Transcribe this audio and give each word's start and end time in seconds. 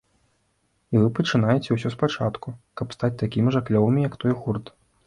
І 0.95 1.01
вы 1.01 1.09
пачынаеце 1.19 1.69
ўсё 1.77 1.93
спачатку, 1.99 2.57
каб 2.83 2.87
стаць 2.99 3.15
такімі 3.25 3.49
жа 3.59 3.67
клёвымі, 3.71 4.01
як 4.09 4.13
той 4.27 4.33
гурт. 4.43 4.79